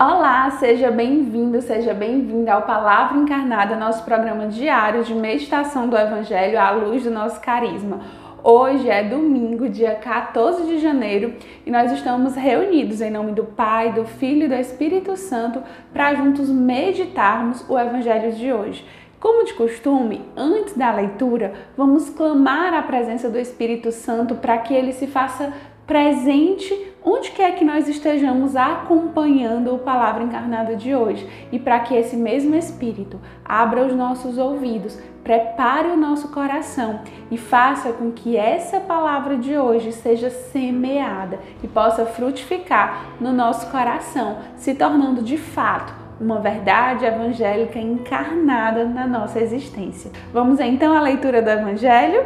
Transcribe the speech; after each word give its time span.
Olá, 0.00 0.48
seja 0.52 0.92
bem-vindo, 0.92 1.60
seja 1.60 1.92
bem-vinda 1.92 2.52
ao 2.52 2.62
Palavra 2.62 3.18
Encarnada, 3.18 3.74
nosso 3.74 4.04
programa 4.04 4.46
diário 4.46 5.02
de 5.02 5.12
meditação 5.12 5.88
do 5.88 5.96
Evangelho 5.96 6.56
à 6.56 6.70
luz 6.70 7.02
do 7.02 7.10
nosso 7.10 7.40
carisma. 7.40 8.02
Hoje 8.44 8.88
é 8.88 9.02
domingo, 9.02 9.68
dia 9.68 9.96
14 9.96 10.68
de 10.68 10.78
janeiro, 10.78 11.34
e 11.66 11.70
nós 11.72 11.90
estamos 11.90 12.36
reunidos 12.36 13.00
em 13.00 13.10
nome 13.10 13.32
do 13.32 13.42
Pai, 13.42 13.92
do 13.92 14.04
Filho 14.04 14.44
e 14.44 14.48
do 14.48 14.54
Espírito 14.54 15.16
Santo 15.16 15.64
para 15.92 16.14
juntos 16.14 16.48
meditarmos 16.48 17.68
o 17.68 17.76
Evangelho 17.76 18.30
de 18.30 18.52
hoje. 18.52 18.86
Como 19.18 19.44
de 19.44 19.54
costume, 19.54 20.24
antes 20.36 20.74
da 20.74 20.92
leitura, 20.92 21.54
vamos 21.76 22.08
clamar 22.08 22.72
a 22.72 22.82
presença 22.82 23.28
do 23.28 23.36
Espírito 23.36 23.90
Santo 23.90 24.36
para 24.36 24.58
que 24.58 24.72
ele 24.72 24.92
se 24.92 25.08
faça 25.08 25.52
presente 25.88 26.87
onde 27.04 27.30
quer 27.30 27.54
que 27.54 27.64
nós 27.64 27.88
estejamos 27.88 28.56
acompanhando 28.56 29.74
o 29.74 29.78
Palavra 29.78 30.24
Encarnada 30.24 30.76
de 30.76 30.94
hoje 30.94 31.28
e 31.52 31.58
para 31.58 31.80
que 31.80 31.94
esse 31.94 32.16
mesmo 32.16 32.54
Espírito 32.54 33.20
abra 33.44 33.84
os 33.86 33.94
nossos 33.94 34.38
ouvidos, 34.38 34.98
prepare 35.22 35.88
o 35.88 35.96
nosso 35.96 36.28
coração 36.28 37.00
e 37.30 37.36
faça 37.36 37.92
com 37.92 38.10
que 38.10 38.36
essa 38.36 38.80
palavra 38.80 39.36
de 39.36 39.56
hoje 39.56 39.92
seja 39.92 40.30
semeada 40.30 41.38
e 41.62 41.68
possa 41.68 42.06
frutificar 42.06 43.06
no 43.20 43.32
nosso 43.32 43.70
coração, 43.70 44.38
se 44.56 44.74
tornando 44.74 45.22
de 45.22 45.36
fato 45.36 45.92
uma 46.20 46.40
verdade 46.40 47.04
evangélica 47.04 47.78
encarnada 47.78 48.84
na 48.84 49.06
nossa 49.06 49.40
existência. 49.40 50.10
Vamos 50.32 50.58
então 50.60 50.96
à 50.96 51.00
leitura 51.00 51.40
do 51.40 51.50
Evangelho? 51.50 52.24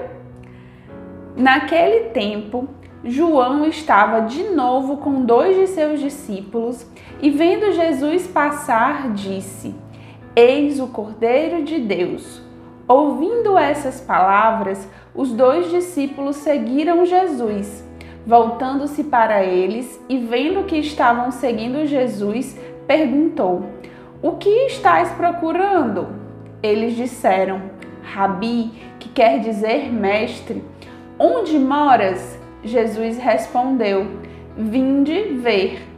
Naquele 1.36 2.10
tempo, 2.10 2.68
João 3.04 3.66
estava 3.66 4.20
de 4.20 4.44
novo 4.44 4.98
com 4.98 5.24
dois 5.24 5.56
de 5.56 5.66
seus 5.66 5.98
discípulos 5.98 6.86
e, 7.20 7.30
vendo 7.30 7.72
Jesus 7.72 8.28
passar, 8.28 9.12
disse: 9.12 9.74
Eis 10.36 10.78
o 10.78 10.86
Cordeiro 10.86 11.64
de 11.64 11.80
Deus. 11.80 12.40
Ouvindo 12.86 13.58
essas 13.58 14.00
palavras, 14.00 14.88
os 15.12 15.32
dois 15.32 15.68
discípulos 15.70 16.36
seguiram 16.36 17.04
Jesus. 17.04 17.84
Voltando-se 18.24 19.02
para 19.02 19.42
eles 19.42 20.00
e 20.08 20.18
vendo 20.18 20.64
que 20.64 20.76
estavam 20.76 21.32
seguindo 21.32 21.84
Jesus, 21.84 22.56
perguntou: 22.86 23.64
O 24.22 24.32
que 24.32 24.66
estáis 24.66 25.10
procurando? 25.10 26.06
Eles 26.62 26.94
disseram: 26.94 27.62
Rabi, 28.00 28.70
que 29.00 29.08
quer 29.08 29.40
dizer 29.40 29.92
mestre, 29.92 30.62
onde 31.18 31.58
moras? 31.58 32.40
Jesus 32.64 33.18
respondeu: 33.18 34.06
Vinde 34.56 35.34
ver. 35.34 35.88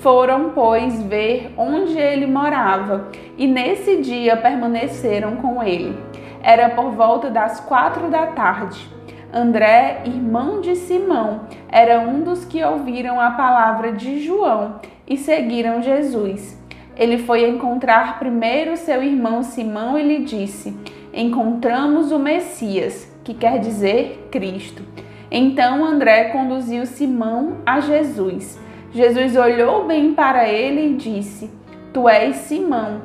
Foram, 0.00 0.50
pois, 0.50 1.02
ver 1.02 1.54
onde 1.56 1.98
ele 1.98 2.26
morava, 2.26 3.08
e 3.38 3.46
nesse 3.46 4.02
dia 4.02 4.36
permaneceram 4.36 5.36
com 5.36 5.62
ele. 5.62 5.96
Era 6.42 6.68
por 6.68 6.90
volta 6.90 7.30
das 7.30 7.58
quatro 7.60 8.10
da 8.10 8.26
tarde. 8.26 8.86
André, 9.32 10.02
irmão 10.04 10.60
de 10.60 10.76
Simão, 10.76 11.40
era 11.68 12.00
um 12.00 12.22
dos 12.22 12.44
que 12.44 12.62
ouviram 12.62 13.18
a 13.18 13.30
palavra 13.30 13.92
de 13.92 14.20
João 14.20 14.78
e 15.08 15.16
seguiram 15.16 15.82
Jesus. 15.82 16.62
Ele 16.96 17.18
foi 17.18 17.48
encontrar 17.48 18.18
primeiro 18.18 18.76
seu 18.76 19.02
irmão 19.02 19.42
Simão 19.42 19.98
e 19.98 20.02
lhe 20.02 20.24
disse: 20.24 20.76
Encontramos 21.12 22.12
o 22.12 22.18
Messias, 22.18 23.10
que 23.24 23.34
quer 23.34 23.58
dizer 23.58 24.28
Cristo. 24.30 24.84
Então 25.36 25.84
André 25.84 26.26
conduziu 26.26 26.86
Simão 26.86 27.56
a 27.66 27.80
Jesus. 27.80 28.56
Jesus 28.92 29.34
olhou 29.34 29.84
bem 29.84 30.14
para 30.14 30.48
ele 30.48 30.92
e 30.92 30.94
disse: 30.94 31.50
Tu 31.92 32.08
és 32.08 32.36
Simão, 32.36 33.02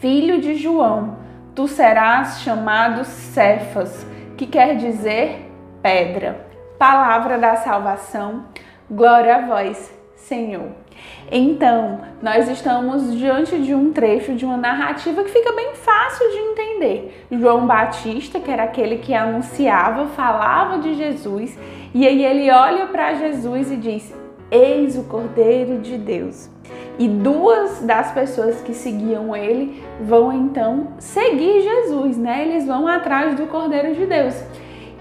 filho 0.00 0.40
de 0.40 0.54
João. 0.54 1.18
Tu 1.54 1.68
serás 1.68 2.40
chamado 2.40 3.04
Cefas, 3.04 4.06
que 4.38 4.46
quer 4.46 4.76
dizer 4.76 5.52
pedra. 5.82 6.48
Palavra 6.78 7.36
da 7.36 7.56
salvação. 7.56 8.46
Glória 8.90 9.36
a 9.36 9.40
vós, 9.42 9.94
Senhor. 10.16 10.83
Então, 11.30 12.00
nós 12.22 12.48
estamos 12.48 13.16
diante 13.16 13.58
de 13.58 13.74
um 13.74 13.92
trecho 13.92 14.34
de 14.34 14.44
uma 14.44 14.56
narrativa 14.56 15.24
que 15.24 15.30
fica 15.30 15.52
bem 15.52 15.74
fácil 15.74 16.30
de 16.30 16.36
entender. 16.36 17.26
João 17.30 17.66
Batista, 17.66 18.38
que 18.38 18.50
era 18.50 18.64
aquele 18.64 18.98
que 18.98 19.14
anunciava, 19.14 20.06
falava 20.08 20.78
de 20.78 20.94
Jesus, 20.94 21.58
e 21.94 22.06
aí 22.06 22.24
ele 22.24 22.50
olha 22.50 22.86
para 22.86 23.14
Jesus 23.14 23.70
e 23.70 23.76
diz: 23.76 24.14
Eis 24.50 24.96
o 24.96 25.04
Cordeiro 25.04 25.78
de 25.78 25.96
Deus. 25.96 26.50
E 26.98 27.08
duas 27.08 27.80
das 27.80 28.12
pessoas 28.12 28.60
que 28.60 28.72
seguiam 28.72 29.34
ele 29.34 29.82
vão 30.00 30.32
então 30.32 30.92
seguir 30.98 31.62
Jesus, 31.62 32.16
né? 32.16 32.46
Eles 32.46 32.66
vão 32.66 32.86
atrás 32.86 33.34
do 33.34 33.46
Cordeiro 33.46 33.94
de 33.94 34.06
Deus. 34.06 34.34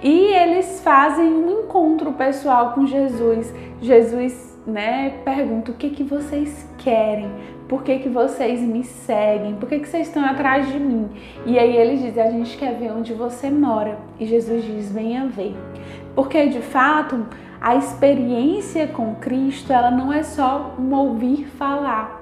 E 0.01 0.33
eles 0.33 0.81
fazem 0.83 1.27
um 1.27 1.61
encontro 1.61 2.11
pessoal 2.13 2.73
com 2.73 2.85
Jesus. 2.85 3.53
Jesus 3.79 4.52
né, 4.65 5.21
pergunta 5.25 5.71
o 5.71 5.73
que, 5.73 5.89
que 5.89 6.03
vocês 6.03 6.67
querem, 6.77 7.29
por 7.67 7.83
que, 7.83 7.99
que 7.99 8.09
vocês 8.09 8.61
me 8.61 8.83
seguem, 8.83 9.55
por 9.55 9.67
que, 9.67 9.79
que 9.79 9.87
vocês 9.87 10.07
estão 10.07 10.23
atrás 10.23 10.71
de 10.71 10.79
mim. 10.79 11.09
E 11.45 11.59
aí 11.59 11.75
eles 11.75 12.01
dizem, 12.01 12.23
a 12.23 12.31
gente 12.31 12.57
quer 12.57 12.77
ver 12.77 12.91
onde 12.91 13.13
você 13.13 13.49
mora. 13.49 13.97
E 14.19 14.25
Jesus 14.25 14.63
diz, 14.63 14.91
venha 14.91 15.25
ver. 15.27 15.55
Porque 16.15 16.47
de 16.47 16.61
fato, 16.61 17.25
a 17.59 17.75
experiência 17.75 18.87
com 18.87 19.15
Cristo, 19.15 19.73
ela 19.73 19.91
não 19.91 20.13
é 20.13 20.23
só 20.23 20.75
um 20.79 20.93
ouvir 20.93 21.45
falar. 21.45 22.21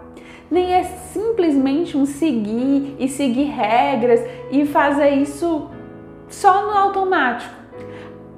Nem 0.50 0.74
é 0.74 0.84
simplesmente 0.84 1.98
um 1.98 2.06
seguir 2.06 2.96
e 3.00 3.08
seguir 3.08 3.46
regras 3.46 4.20
e 4.52 4.66
fazer 4.66 5.12
isso 5.12 5.70
só 6.28 6.66
no 6.66 6.78
automático. 6.78 7.54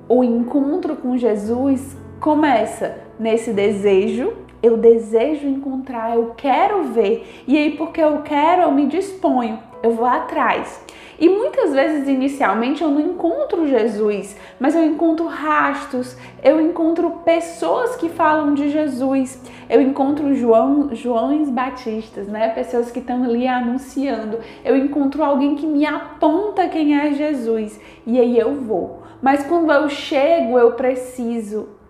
O 0.08 0.24
encontro 0.24 0.96
com 0.96 1.18
Jesus 1.18 1.98
começa 2.24 3.00
nesse 3.20 3.52
desejo, 3.52 4.32
eu 4.62 4.78
desejo 4.78 5.46
encontrar, 5.46 6.16
eu 6.16 6.34
quero 6.38 6.84
ver. 6.84 7.44
E 7.46 7.58
aí, 7.58 7.72
porque 7.72 8.00
eu 8.00 8.22
quero, 8.22 8.62
eu 8.62 8.72
me 8.72 8.86
disponho, 8.86 9.60
eu 9.84 9.92
vou 9.92 10.06
atrás. 10.06 10.82
E 11.20 11.28
muitas 11.28 11.74
vezes, 11.74 12.08
inicialmente, 12.08 12.82
eu 12.82 12.88
não 12.88 13.02
encontro 13.02 13.68
Jesus, 13.68 14.38
mas 14.58 14.74
eu 14.74 14.86
encontro 14.86 15.26
rastros, 15.28 16.16
eu 16.42 16.62
encontro 16.62 17.12
pessoas 17.26 17.98
que 17.98 18.08
falam 18.08 18.54
de 18.54 18.70
Jesus, 18.70 19.38
eu 19.70 19.82
encontro 19.82 20.34
João, 20.34 20.96
Joões 20.96 21.50
Batistas, 21.50 22.30
né? 22.30 22.48
Pessoas 22.50 22.90
que 22.90 23.00
estão 23.00 23.26
ali 23.26 23.46
anunciando. 23.50 24.40
Eu 24.64 24.78
encontro 24.78 25.22
alguém 25.26 25.56
que 25.56 25.68
me 25.68 25.86
aponta 25.86 26.70
quem 26.70 26.98
é 26.98 27.12
Jesus. 27.12 27.78
E 28.08 28.18
aí 28.18 28.40
eu 28.40 28.54
vou. 28.54 29.04
Mas 29.22 29.46
quando 29.46 29.70
eu 29.74 29.90
chego, 29.90 30.58
eu 30.58 30.72
preciso 30.72 31.83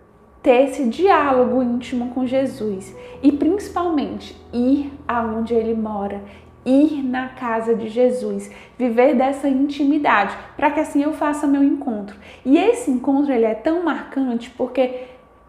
ter 0.44 0.68
esse 0.68 0.84
diálogo 0.84 1.62
íntimo 1.62 2.10
com 2.10 2.26
Jesus 2.26 2.94
e 3.22 3.32
principalmente 3.32 4.36
ir 4.52 4.92
aonde 5.08 5.54
ele 5.54 5.74
mora, 5.74 6.20
ir 6.66 7.02
na 7.02 7.28
casa 7.28 7.74
de 7.74 7.88
Jesus, 7.88 8.50
viver 8.76 9.14
dessa 9.14 9.48
intimidade, 9.48 10.36
para 10.54 10.70
que 10.70 10.80
assim 10.80 11.02
eu 11.02 11.14
faça 11.14 11.46
meu 11.46 11.64
encontro. 11.64 12.14
E 12.44 12.58
esse 12.58 12.90
encontro 12.90 13.32
ele 13.32 13.46
é 13.46 13.54
tão 13.54 13.82
marcante 13.82 14.50
porque 14.50 15.06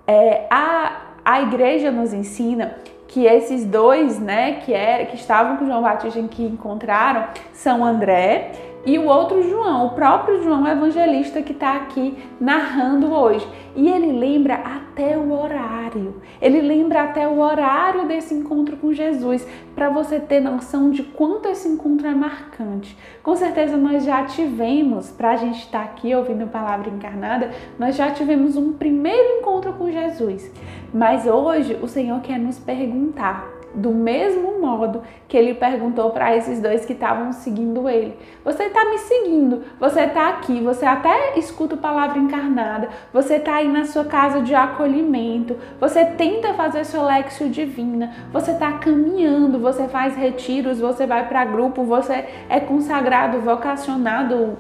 é, 0.08 0.48
a, 0.50 1.02
a 1.26 1.42
igreja 1.42 1.92
nos 1.92 2.14
ensina 2.14 2.78
que 3.06 3.26
esses 3.26 3.66
dois, 3.66 4.18
né, 4.18 4.62
que, 4.62 4.74
é, 4.74 5.04
que 5.06 5.18
estavam 5.18 5.58
com 5.58 5.66
João 5.66 5.82
Batista 5.82 6.22
que 6.24 6.44
encontraram, 6.44 7.28
são 7.52 7.84
André 7.84 8.75
e 8.86 9.00
o 9.00 9.06
outro 9.06 9.42
João, 9.50 9.88
o 9.88 9.90
próprio 9.92 10.44
João 10.44 10.68
evangelista 10.68 11.42
que 11.42 11.54
está 11.54 11.76
aqui 11.76 12.18
narrando 12.40 13.12
hoje. 13.12 13.48
E 13.76 13.90
ele 13.90 14.12
lembra 14.12 14.56
até 14.56 15.18
o 15.18 15.34
horário, 15.34 16.22
ele 16.42 16.62
lembra 16.62 17.04
até 17.04 17.28
o 17.28 17.40
horário 17.40 18.08
desse 18.08 18.34
encontro 18.34 18.78
com 18.78 18.94
Jesus, 18.94 19.46
para 19.74 19.90
você 19.90 20.18
ter 20.18 20.40
noção 20.40 20.92
de 20.92 21.04
quanto 21.04 21.50
esse 21.50 21.68
encontro 21.68 22.08
é 22.08 22.16
marcante. 22.16 22.98
Com 23.22 23.36
certeza 23.36 23.76
nós 23.76 24.06
já 24.06 24.24
tivemos, 24.24 25.12
para 25.12 25.32
a 25.32 25.36
gente 25.36 25.60
estar 25.60 25.80
tá 25.80 25.84
aqui 25.86 26.16
ouvindo 26.16 26.44
a 26.44 26.48
palavra 26.48 26.90
encarnada, 26.90 27.52
nós 27.78 27.96
já 27.96 28.12
tivemos 28.12 28.56
um 28.56 28.72
primeiro 28.72 29.40
encontro 29.40 29.74
com 29.74 29.92
Jesus. 29.92 30.50
Mas 30.94 31.26
hoje 31.26 31.78
o 31.82 31.88
Senhor 31.88 32.22
quer 32.22 32.40
nos 32.40 32.58
perguntar 32.58 33.55
do 33.76 33.92
mesmo 33.92 34.60
modo 34.60 35.04
que 35.28 35.38
ele 35.38 35.54
perguntou 35.54 36.10
para 36.12 36.36
esses 36.36 36.60
dois 36.62 36.86
que 36.86 36.94
estavam 36.94 37.32
seguindo 37.34 37.88
ele: 37.90 38.18
Você 38.44 38.64
está 38.64 38.86
me 38.86 38.98
seguindo? 38.98 39.64
Você 39.80 40.02
está 40.02 40.30
aqui? 40.30 40.62
Você 40.62 40.86
até 40.86 41.38
escuta 41.38 41.76
a 41.76 41.78
palavra 41.78 42.18
encarnada? 42.18 42.90
Você 43.14 43.36
está 43.36 43.56
aí 43.56 43.68
na 43.68 43.86
sua 43.86 44.06
casa 44.06 44.42
de 44.42 44.56
acolhimento? 44.56 45.58
Você 45.80 46.06
tenta 46.06 46.54
fazer 46.54 46.86
sua 46.86 47.06
lexio 47.06 47.50
divina? 47.50 48.14
Você 48.32 48.52
está 48.52 48.72
caminhando? 48.74 49.60
Você 49.60 49.88
faz 49.88 50.16
retiros? 50.16 50.80
Você 50.80 51.06
vai 51.06 51.28
para 51.28 51.46
grupo? 51.46 51.84
Você 51.84 52.26
é 52.50 52.60
consagrado, 52.60 53.42
vocacionado? 53.42 54.58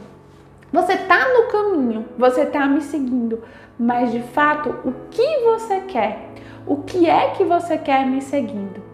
Você 0.71 0.93
está 0.93 1.19
no 1.33 1.47
caminho? 1.47 2.05
Você 2.17 2.41
está 2.41 2.67
me 2.67 2.81
seguindo? 2.81 3.41
Mas 3.79 4.11
de 4.11 4.21
fato, 4.21 4.69
o 4.83 4.93
que 5.09 5.39
você 5.45 5.81
quer? 5.81 6.29
O 6.67 6.77
que 6.77 7.09
é 7.09 7.29
que 7.31 7.43
você 7.43 7.77
quer 7.77 8.05
me 8.05 8.21
seguindo? 8.21 8.84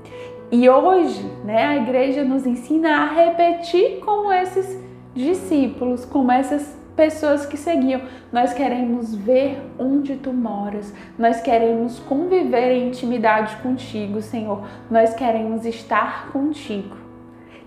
E 0.52 0.70
hoje, 0.70 1.26
né, 1.46 1.66
a 1.66 1.78
igreja 1.78 2.26
nos 2.26 2.46
ensina 2.46 3.04
a 3.04 3.06
repetir 3.06 4.00
como 4.02 4.34
esses 4.34 4.78
discípulos, 5.16 6.04
como 6.04 6.30
essas 6.30 6.78
pessoas 6.94 7.46
que 7.46 7.56
seguiam. 7.56 8.02
Nós 8.34 8.54
queremos 8.54 9.16
ver 9.16 9.62
onde 9.80 10.18
tu 10.18 10.34
moras, 10.34 10.94
nós 11.18 11.40
queremos 11.40 12.00
conviver 12.00 12.74
em 12.74 12.90
intimidade 12.90 13.56
contigo, 13.64 14.22
Senhor, 14.22 14.62
nós 14.90 15.14
queremos 15.14 15.66
estar 15.66 16.30
contigo. 16.34 16.98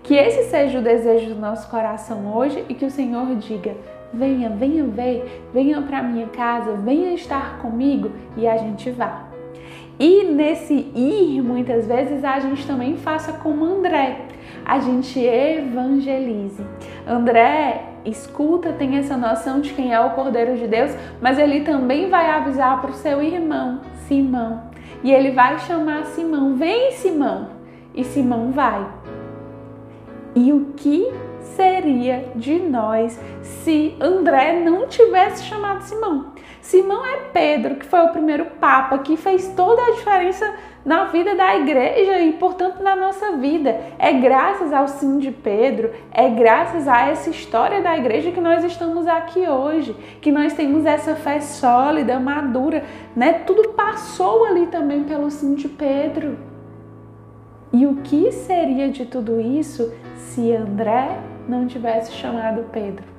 Que 0.03 0.13
esse 0.13 0.51
seja 0.51 0.77
o 0.77 0.83
desejo 0.83 1.33
do 1.33 1.41
nosso 1.41 1.67
coração 1.71 2.37
hoje 2.37 2.63
e 2.69 2.75
que 2.75 2.85
o 2.85 2.91
Senhor 2.91 3.35
diga: 3.37 3.75
venha, 4.13 4.49
venha 4.51 4.83
ver, 4.83 5.43
venha 5.51 5.81
para 5.81 6.03
minha 6.03 6.27
casa, 6.27 6.73
venha 6.73 7.15
estar 7.15 7.57
comigo 7.57 8.11
e 8.37 8.47
a 8.47 8.57
gente 8.57 8.91
vá. 8.91 9.24
E 9.99 10.25
nesse 10.25 10.73
ir, 10.73 11.41
muitas 11.41 11.87
vezes, 11.87 12.23
a 12.23 12.39
gente 12.39 12.67
também 12.67 12.97
faça 12.97 13.33
como 13.33 13.63
André, 13.63 14.25
a 14.65 14.79
gente 14.79 15.19
evangelize. 15.19 16.61
André 17.07 17.83
escuta, 18.03 18.73
tem 18.73 18.97
essa 18.97 19.15
noção 19.15 19.61
de 19.61 19.73
quem 19.73 19.93
é 19.93 19.99
o 19.99 20.11
Cordeiro 20.11 20.57
de 20.57 20.67
Deus, 20.67 20.91
mas 21.21 21.39
ele 21.39 21.61
também 21.61 22.09
vai 22.09 22.29
avisar 22.29 22.81
para 22.81 22.91
o 22.91 22.95
seu 22.95 23.21
irmão, 23.21 23.81
Simão. 24.07 24.63
E 25.03 25.11
ele 25.11 25.31
vai 25.31 25.59
chamar 25.59 26.05
Simão, 26.05 26.55
vem 26.55 26.91
Simão. 26.91 27.49
E 27.93 28.03
Simão 28.03 28.51
vai. 28.51 28.85
E 30.35 30.51
o 30.51 30.73
que 30.75 31.07
seria 31.39 32.25
de 32.35 32.59
nós 32.59 33.19
se 33.41 33.95
André 34.01 34.59
não 34.59 34.87
tivesse 34.87 35.45
chamado 35.45 35.81
Simão? 35.83 36.34
Simão 36.65 37.05
é 37.05 37.17
Pedro, 37.31 37.75
que 37.75 37.85
foi 37.85 37.99
o 38.01 38.09
primeiro 38.09 38.45
papa, 38.59 38.97
que 38.97 39.15
fez 39.15 39.49
toda 39.49 39.79
a 39.83 39.91
diferença 39.91 40.51
na 40.83 41.05
vida 41.05 41.35
da 41.35 41.55
igreja 41.57 42.19
e, 42.21 42.33
portanto, 42.33 42.81
na 42.81 42.95
nossa 42.95 43.33
vida. 43.33 43.79
É 43.99 44.11
graças 44.11 44.73
ao 44.73 44.87
sim 44.87 45.19
de 45.19 45.29
Pedro, 45.29 45.91
é 46.11 46.27
graças 46.27 46.87
a 46.87 47.07
essa 47.07 47.29
história 47.29 47.83
da 47.83 47.95
igreja 47.95 48.31
que 48.31 48.41
nós 48.41 48.63
estamos 48.63 49.07
aqui 49.07 49.47
hoje, 49.47 49.95
que 50.19 50.31
nós 50.31 50.53
temos 50.53 50.87
essa 50.87 51.15
fé 51.15 51.39
sólida, 51.39 52.19
madura, 52.19 52.83
né? 53.15 53.33
Tudo 53.45 53.69
passou 53.69 54.45
ali 54.45 54.65
também 54.65 55.03
pelo 55.03 55.29
sim 55.29 55.53
de 55.53 55.69
Pedro. 55.69 56.35
E 57.71 57.85
o 57.85 57.97
que 57.97 58.31
seria 58.31 58.89
de 58.89 59.05
tudo 59.05 59.39
isso 59.39 59.93
se 60.15 60.51
André 60.51 61.19
não 61.47 61.67
tivesse 61.67 62.11
chamado 62.13 62.65
Pedro? 62.71 63.14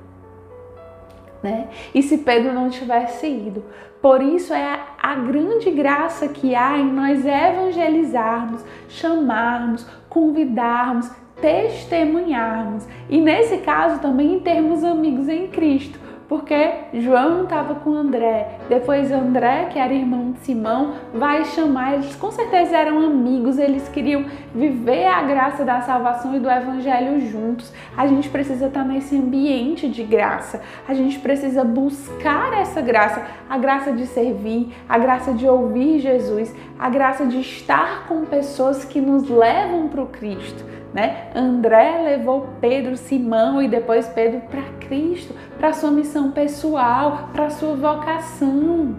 Né? 1.41 1.67
E 1.93 2.01
se 2.01 2.19
Pedro 2.19 2.53
não 2.53 2.69
tivesse 2.69 3.27
ido. 3.27 3.63
Por 4.01 4.21
isso 4.21 4.53
é 4.53 4.79
a 5.01 5.15
grande 5.15 5.71
graça 5.71 6.27
que 6.27 6.55
há 6.55 6.77
em 6.77 6.91
nós 6.91 7.25
evangelizarmos, 7.25 8.63
chamarmos, 8.87 9.85
convidarmos, 10.07 11.09
testemunharmos. 11.41 12.87
E 13.09 13.19
nesse 13.19 13.57
caso 13.57 13.99
também 13.99 14.39
termos 14.39 14.83
amigos 14.83 15.27
em 15.27 15.47
Cristo 15.47 16.06
porque 16.27 16.71
João 16.93 17.43
estava 17.43 17.75
com 17.75 17.93
André. 17.93 18.59
Depois 18.67 19.11
André, 19.11 19.69
que 19.71 19.79
era 19.79 19.93
irmão 19.93 20.31
de 20.31 20.39
Simão, 20.39 20.95
vai 21.13 21.45
chamar. 21.45 21.93
Eles 21.93 22.15
com 22.15 22.31
certeza 22.31 22.75
eram 22.75 22.99
amigos, 22.99 23.57
eles 23.57 23.87
queriam 23.87 24.25
viver 24.53 25.05
a 25.05 25.23
graça 25.23 25.63
da 25.63 25.81
salvação 25.81 26.35
e 26.35 26.39
do 26.39 26.49
evangelho 26.49 27.21
juntos. 27.29 27.73
A 27.95 28.07
gente 28.07 28.29
precisa 28.29 28.67
estar 28.67 28.83
nesse 28.83 29.15
ambiente 29.15 29.87
de 29.87 30.03
graça. 30.03 30.61
A 30.87 30.93
gente 30.93 31.17
precisa 31.19 31.63
buscar 31.63 32.53
essa 32.59 32.81
graça, 32.81 33.25
a 33.49 33.57
graça 33.57 33.91
de 33.91 34.05
servir, 34.05 34.73
a 34.87 34.97
graça 34.97 35.33
de 35.33 35.47
ouvir 35.47 35.99
Jesus, 35.99 36.53
a 36.77 36.89
graça 36.89 37.25
de 37.25 37.39
estar 37.39 38.05
com 38.07 38.25
pessoas 38.25 38.83
que 38.83 38.99
nos 38.99 39.29
levam 39.29 39.87
para 39.87 40.01
o 40.01 40.07
Cristo 40.07 40.76
né? 40.97 41.27
André 41.35 42.01
levou 42.03 42.47
Pedro, 42.59 42.97
Simão 42.97 43.61
e 43.61 43.67
depois 43.67 44.07
Pedro 44.07 44.41
para 44.49 44.63
Cristo, 44.79 45.31
para 45.59 45.71
sua 45.71 45.91
missão 45.91 46.31
pessoal, 46.31 47.29
para 47.31 47.51
sua 47.51 47.75
vocação. 47.75 48.95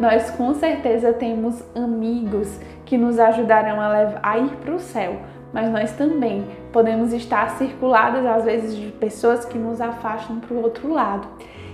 Nós 0.00 0.30
com 0.30 0.54
certeza 0.54 1.12
temos 1.12 1.62
amigos 1.76 2.58
que 2.86 2.96
nos 2.96 3.18
ajudarão 3.18 3.78
a, 3.78 3.88
levar, 3.88 4.20
a 4.22 4.38
ir 4.38 4.48
para 4.62 4.74
o 4.74 4.80
céu, 4.80 5.16
mas 5.52 5.70
nós 5.70 5.92
também 5.92 6.46
podemos 6.72 7.12
estar 7.12 7.50
circuladas 7.50 8.24
às 8.24 8.44
vezes 8.44 8.74
de 8.74 8.86
pessoas 8.92 9.44
que 9.44 9.58
nos 9.58 9.78
afastam 9.78 10.40
para 10.40 10.54
o 10.54 10.62
outro 10.62 10.90
lado. 10.90 11.28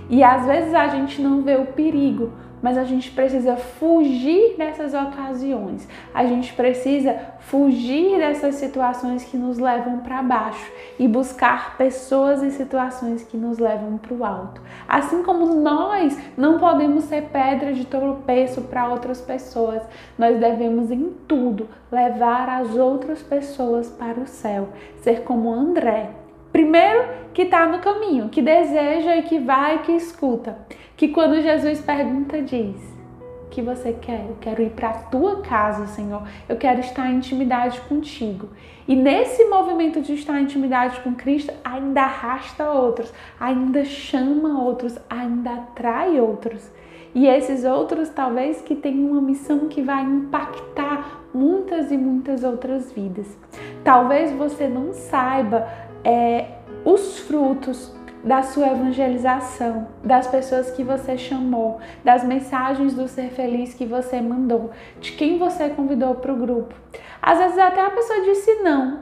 E 0.09 0.21
às 0.21 0.45
vezes 0.45 0.73
a 0.73 0.89
gente 0.89 1.21
não 1.21 1.41
vê 1.41 1.55
o 1.55 1.67
perigo, 1.67 2.33
mas 2.61 2.77
a 2.77 2.83
gente 2.83 3.11
precisa 3.11 3.55
fugir 3.55 4.55
dessas 4.57 4.93
ocasiões. 4.93 5.87
A 6.13 6.25
gente 6.25 6.53
precisa 6.53 7.15
fugir 7.39 8.17
dessas 8.17 8.55
situações 8.55 9.23
que 9.23 9.37
nos 9.37 9.57
levam 9.57 9.99
para 9.99 10.21
baixo 10.21 10.71
e 10.97 11.07
buscar 11.07 11.77
pessoas 11.77 12.43
e 12.43 12.51
situações 12.51 13.23
que 13.23 13.37
nos 13.37 13.59
levam 13.59 13.97
para 13.97 14.13
o 14.13 14.25
alto. 14.25 14.61
Assim 14.87 15.23
como 15.23 15.45
nós 15.55 16.17
não 16.37 16.59
podemos 16.59 17.05
ser 17.05 17.23
pedra 17.23 17.73
de 17.73 17.85
tropeço 17.85 18.61
para 18.63 18.87
outras 18.89 19.21
pessoas, 19.21 19.81
nós 20.17 20.39
devemos 20.39 20.91
em 20.91 21.09
tudo 21.27 21.67
levar 21.91 22.49
as 22.49 22.75
outras 22.75 23.21
pessoas 23.21 23.89
para 23.89 24.19
o 24.19 24.27
céu, 24.27 24.69
ser 25.01 25.23
como 25.23 25.51
André, 25.51 26.11
Primeiro, 26.51 27.07
que 27.33 27.43
está 27.43 27.65
no 27.65 27.79
caminho, 27.79 28.29
que 28.29 28.41
deseja 28.41 29.15
e 29.15 29.23
que 29.23 29.39
vai, 29.39 29.83
que 29.83 29.91
escuta 29.91 30.57
que 30.97 31.07
quando 31.07 31.41
Jesus 31.41 31.79
pergunta, 31.79 32.41
diz: 32.41 32.75
que 33.49 33.61
você 33.61 33.93
quer? 33.93 34.25
Eu 34.27 34.37
quero 34.39 34.61
ir 34.61 34.71
para 34.71 34.89
a 34.89 34.93
tua 34.93 35.41
casa, 35.41 35.87
Senhor. 35.87 36.23
Eu 36.47 36.57
quero 36.57 36.79
estar 36.79 37.09
em 37.09 37.15
intimidade 37.15 37.79
contigo. 37.81 38.49
E 38.87 38.95
nesse 38.95 39.45
movimento 39.45 40.01
de 40.01 40.13
estar 40.13 40.39
em 40.39 40.43
intimidade 40.43 40.99
com 41.01 41.13
Cristo, 41.13 41.53
ainda 41.63 42.01
arrasta 42.01 42.69
outros, 42.71 43.13
ainda 43.39 43.83
chama 43.85 44.61
outros, 44.61 44.97
ainda 45.09 45.51
atrai 45.51 46.19
outros. 46.19 46.69
E 47.13 47.27
esses 47.27 47.63
outros, 47.63 48.09
talvez, 48.09 48.61
que 48.61 48.75
tenham 48.75 49.11
uma 49.11 49.21
missão 49.21 49.67
que 49.67 49.81
vai 49.81 50.03
impactar 50.03 51.21
muitas 51.33 51.91
e 51.91 51.97
muitas 51.97 52.43
outras 52.43 52.91
vidas. 52.91 53.37
Talvez 53.83 54.31
você 54.31 54.67
não 54.67 54.93
saiba 54.93 55.67
é, 56.03 56.45
os 56.85 57.19
frutos 57.19 57.93
da 58.23 58.43
sua 58.43 58.67
evangelização, 58.67 59.87
das 60.03 60.27
pessoas 60.27 60.71
que 60.71 60.83
você 60.83 61.17
chamou, 61.17 61.79
das 62.03 62.23
mensagens 62.23 62.93
do 62.93 63.07
ser 63.07 63.29
feliz 63.29 63.73
que 63.73 63.85
você 63.85 64.19
mandou, 64.19 64.71
de 64.99 65.13
quem 65.13 65.37
você 65.37 65.69
convidou 65.69 66.15
para 66.15 66.33
o 66.33 66.35
grupo. 66.35 66.75
Às 67.21 67.37
vezes 67.39 67.57
até 67.57 67.85
a 67.85 67.91
pessoa 67.91 68.21
disse 68.21 68.55
não, 68.55 68.99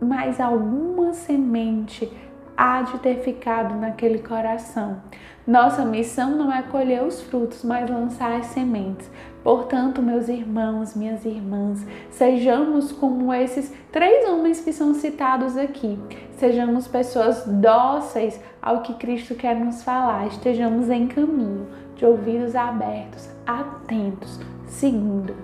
mas 0.00 0.40
alguma 0.40 1.12
semente 1.12 2.10
há 2.56 2.82
de 2.82 2.98
ter 2.98 3.20
ficado 3.20 3.74
naquele 3.76 4.18
coração. 4.18 5.00
Nossa 5.46 5.84
missão 5.84 6.36
não 6.36 6.52
é 6.52 6.62
colher 6.62 7.02
os 7.02 7.22
frutos, 7.22 7.64
mas 7.64 7.88
lançar 7.88 8.38
as 8.38 8.46
sementes. 8.46 9.10
Portanto, 9.42 10.02
meus 10.02 10.28
irmãos, 10.28 10.94
minhas 10.94 11.24
irmãs, 11.24 11.86
sejamos 12.10 12.92
como 12.92 13.32
esses 13.32 13.72
três 13.90 14.28
homens 14.28 14.60
que 14.60 14.72
são 14.72 14.94
citados 14.94 15.56
aqui. 15.56 15.98
Sejamos 16.36 16.86
pessoas 16.86 17.44
dóceis 17.46 18.38
ao 18.60 18.82
que 18.82 18.94
Cristo 18.94 19.34
quer 19.34 19.56
nos 19.56 19.82
falar. 19.82 20.26
Estejamos 20.26 20.90
em 20.90 21.06
caminho, 21.06 21.66
de 21.96 22.04
ouvidos 22.04 22.54
abertos, 22.54 23.30
atentos, 23.46 24.40
seguindo. 24.66 25.34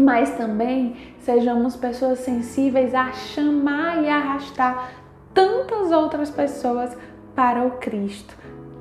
Mas 0.00 0.30
também 0.36 0.96
sejamos 1.20 1.76
pessoas 1.76 2.20
sensíveis 2.20 2.94
a 2.94 3.12
chamar 3.12 4.02
e 4.02 4.08
arrastar 4.08 4.90
tantas 5.34 5.92
outras 5.92 6.30
pessoas 6.30 6.96
para 7.34 7.64
o 7.64 7.72
Cristo 7.72 8.34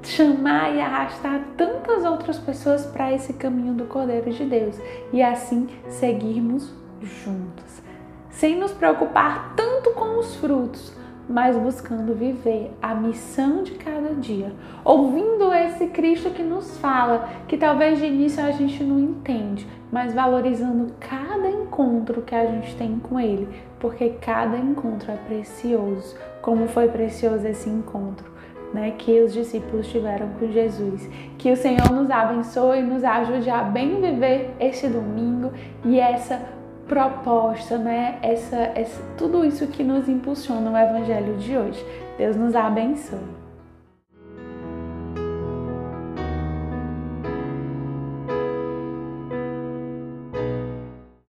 chamar 0.07 0.73
e 0.73 0.79
arrastar 0.79 1.41
tantas 1.57 2.05
outras 2.05 2.39
pessoas 2.39 2.85
para 2.85 3.11
esse 3.11 3.33
caminho 3.33 3.73
do 3.73 3.85
Cordeiro 3.85 4.31
de 4.31 4.45
Deus. 4.45 4.79
E 5.11 5.21
assim 5.21 5.67
seguirmos 5.89 6.73
juntos, 7.01 7.81
sem 8.29 8.57
nos 8.57 8.71
preocupar 8.71 9.53
tanto 9.55 9.91
com 9.91 10.17
os 10.19 10.35
frutos, 10.37 10.93
mas 11.29 11.57
buscando 11.57 12.15
viver 12.15 12.71
a 12.81 12.95
missão 12.95 13.61
de 13.61 13.73
cada 13.73 14.13
dia, 14.15 14.53
ouvindo 14.85 15.53
esse 15.53 15.87
Cristo 15.87 16.29
que 16.29 16.41
nos 16.41 16.77
fala, 16.77 17.29
que 17.47 17.57
talvez 17.57 17.99
de 17.99 18.05
início 18.05 18.41
a 18.41 18.51
gente 18.51 18.81
não 18.81 18.97
entende, 18.97 19.67
mas 19.91 20.13
valorizando 20.13 20.93
cada 21.01 21.49
encontro 21.49 22.21
que 22.21 22.33
a 22.33 22.45
gente 22.45 22.75
tem 22.77 22.97
com 22.97 23.19
Ele, 23.19 23.47
porque 23.77 24.09
cada 24.21 24.57
encontro 24.57 25.11
é 25.11 25.17
precioso, 25.17 26.15
como 26.41 26.69
foi 26.69 26.87
precioso 26.87 27.45
esse 27.45 27.69
encontro 27.69 28.37
né, 28.74 28.93
que 28.97 29.21
os 29.21 29.33
discípulos 29.33 29.88
tiveram 29.88 30.29
com 30.39 30.51
Jesus. 30.51 31.09
Que 31.38 31.51
o 31.51 31.57
Senhor 31.57 31.91
nos 31.91 32.09
abençoe 32.09 32.79
e 32.79 32.83
nos 32.83 33.03
ajude 33.03 33.50
a 33.50 33.63
bem 33.63 34.01
viver 34.01 34.53
este 34.59 34.88
domingo 34.88 35.51
e 35.86 36.00
essa 36.00 36.41
proposta, 36.88 37.77
né, 37.77 38.17
essa, 38.21 38.57
essa, 38.75 39.01
tudo 39.17 39.43
isso 39.45 39.67
que 39.67 39.83
nos 39.83 40.07
impulsiona 40.07 40.69
no 40.69 40.77
Evangelho 40.77 41.36
de 41.38 41.57
hoje. 41.57 41.86
Deus 42.17 42.36
nos 42.36 42.55
abençoe. 42.55 43.37